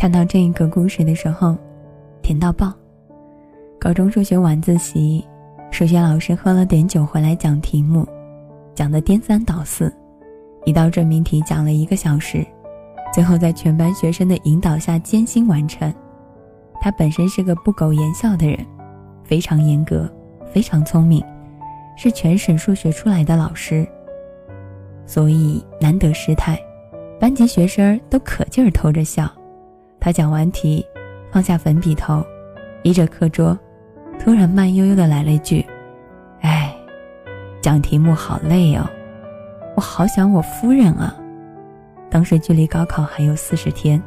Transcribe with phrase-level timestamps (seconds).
[0.00, 1.54] 看到这一个故事的时候，
[2.22, 2.72] 甜到爆。
[3.78, 5.22] 高中数学晚自习，
[5.70, 8.08] 数学老师喝了点酒回来讲题目，
[8.74, 9.94] 讲的颠三倒四，
[10.64, 12.42] 一道证明题讲了一个小时，
[13.12, 15.92] 最后在全班学生的引导下艰辛完成。
[16.80, 18.56] 他本身是个不苟言笑的人，
[19.22, 20.10] 非常严格，
[20.50, 21.22] 非常聪明，
[21.94, 23.86] 是全省数学出来的老师，
[25.04, 26.58] 所以难得失态，
[27.20, 29.30] 班级学生都可劲儿偷着笑。
[30.00, 30.84] 他讲完题，
[31.30, 32.24] 放下粉笔头，
[32.82, 33.56] 依着课桌，
[34.18, 35.64] 突然慢悠悠的来了一句
[36.40, 36.74] ：“哎，
[37.60, 38.88] 讲题目好累哦，
[39.76, 41.14] 我好想我夫人啊。”
[42.10, 44.02] 当时距离高考还有四十天。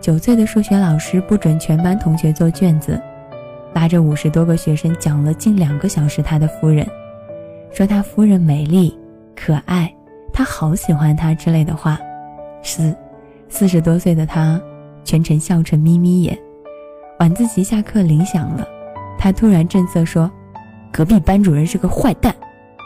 [0.00, 3.00] 九岁的数学老师不准全班同学做卷子，
[3.74, 6.86] 拉着五十多个学生讲了近两个小时他的夫人，
[7.72, 8.96] 说他夫人美丽
[9.34, 9.92] 可爱，
[10.32, 11.98] 他好喜欢她之类的话。
[12.62, 12.94] 四
[13.48, 14.60] 四十多岁的他
[15.06, 16.36] 全程笑成眯眯眼。
[17.20, 18.66] 晚自习下课铃响了，
[19.16, 20.30] 他突然正色说
[20.92, 22.34] ：“隔壁班主任是个坏蛋，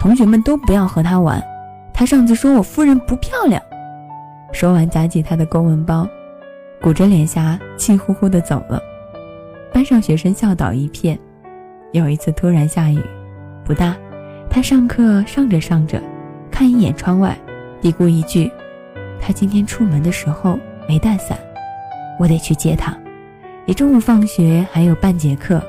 [0.00, 1.42] 同学们都不要和他玩。
[1.92, 3.60] 他上次说我夫人不漂亮。”
[4.52, 6.08] 说完夹起他的公文包。
[6.80, 8.80] 鼓着脸颊，气呼呼地走了。
[9.72, 11.18] 班上学生笑倒一片。
[11.92, 13.00] 有一次突然下雨，
[13.64, 13.96] 不大，
[14.50, 16.00] 他上课上着上着，
[16.50, 17.36] 看一眼窗外，
[17.80, 18.50] 嘀咕一句
[19.20, 21.38] ：“他今天出门的时候没带伞，
[22.18, 22.96] 我得去接他。”
[23.66, 25.62] 离中午放学还有半节课，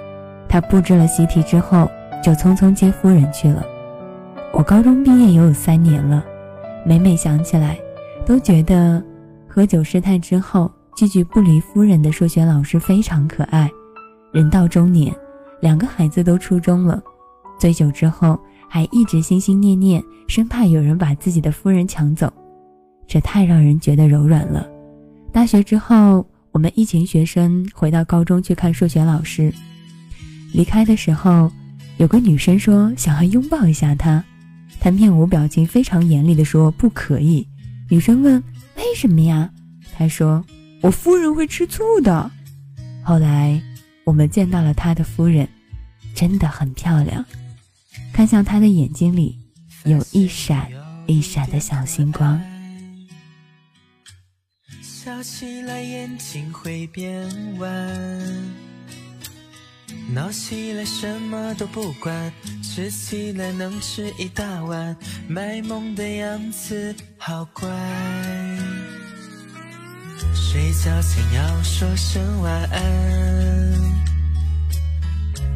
[0.49, 1.89] 他布置了习题之后，
[2.23, 3.63] 就匆匆接夫人去了。
[4.53, 6.23] 我高中毕业也有三年了，
[6.85, 7.77] 每每想起来，
[8.25, 9.03] 都觉得
[9.47, 10.71] 喝酒失态之后。
[10.97, 13.69] 句句不离夫人的数学老师非常可爱，
[14.31, 15.13] 人到中年，
[15.59, 17.03] 两个孩子都初中了，
[17.59, 22.31] 醉酒之后还一直心心念念，生怕有人把自己的夫人抢走，
[23.05, 24.65] 这太让人觉得柔软了。
[25.33, 26.25] 大学之后，
[26.55, 29.53] 我们一群学生回到高中去看数学老师，
[30.53, 31.51] 离开的时候，
[31.97, 34.23] 有个女生说想要拥抱一下他，
[34.79, 37.45] 他面无表情，非常严厉地说不可以。
[37.89, 38.41] 女生问
[38.77, 39.51] 为什么呀？
[39.97, 40.41] 他说。
[40.81, 42.31] 我夫人会吃醋的。
[43.03, 43.61] 后来，
[44.05, 45.45] 我们见到了他的夫人，
[46.13, 47.25] 真的很漂亮。
[48.13, 49.37] 看向他的眼睛里，
[49.83, 50.69] 有一闪
[51.05, 52.39] 一闪的小星光。
[55.05, 57.29] 笑起来眼睛会变
[57.59, 57.69] 弯，
[60.11, 62.33] 闹起来什么都不管，
[62.63, 67.69] 吃起来能吃一大碗，卖萌的样子好乖。
[70.33, 72.81] 睡觉前要说声晚安，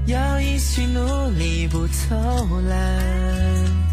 [0.05, 3.88] 要一起努力不偷懒。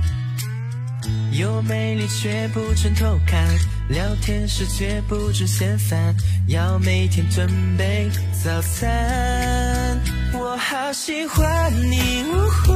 [1.39, 3.47] 有魅力却不准偷看，
[3.89, 6.15] 聊天时绝不准嫌烦，
[6.49, 8.09] 要每天准备
[8.43, 10.01] 早餐。
[10.33, 12.73] 我好喜欢你，呜呼，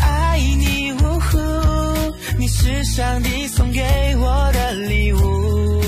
[0.00, 1.38] 爱你，呜呼，
[2.38, 3.82] 你是上帝送给
[4.16, 5.82] 我的礼物。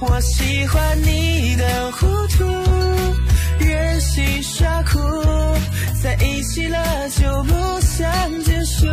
[0.00, 2.44] 我喜欢你的糊涂，
[3.58, 4.98] 任性耍酷，
[6.02, 8.86] 在一起了就不想结束。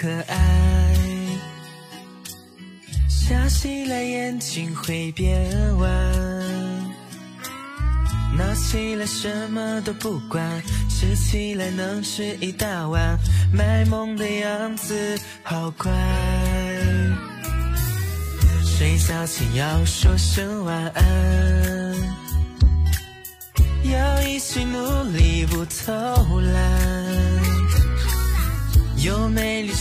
[0.00, 0.96] 可爱。
[3.06, 5.46] 笑起来眼睛会变
[5.76, 5.90] 弯，
[8.34, 13.18] 闹起来什么都不管，吃起来能吃一大碗，
[13.52, 15.92] 卖萌的样子好乖。
[18.64, 21.94] 睡觉前要说声晚安，
[23.84, 27.39] 要一起努力不偷懒。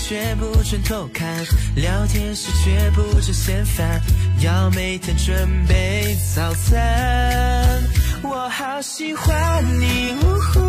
[0.09, 1.27] 却不准偷看，
[1.75, 4.01] 聊天时绝不准嫌烦，
[4.39, 7.79] 要每天准备早餐。
[8.23, 10.59] 我好喜欢你，呜呼，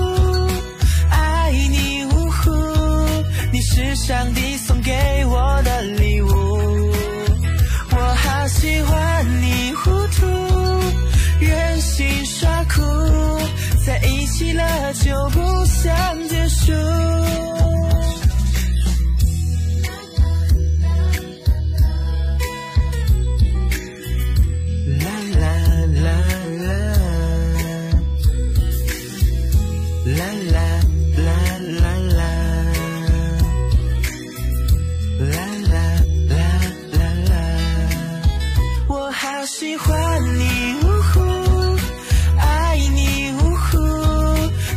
[1.10, 2.50] 爱你，呜呼，
[3.50, 4.92] 你是上帝送给
[5.24, 6.92] 我的礼物。
[7.92, 10.26] 我好喜欢你，糊涂，
[11.40, 12.82] 任性耍酷，
[13.86, 17.09] 在一起了就不想结束。
[39.52, 41.20] 喜欢你呜呼，
[42.38, 43.78] 爱你呜呼，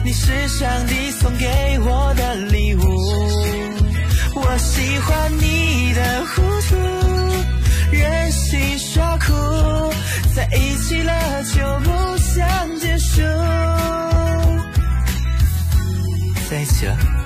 [0.04, 2.82] 你是上帝送给我的礼物。
[4.34, 6.76] 我喜欢你的糊涂，
[7.92, 9.32] 任性耍酷，
[10.36, 13.22] 在一起了就不想结束。
[16.50, 17.23] 在一起了。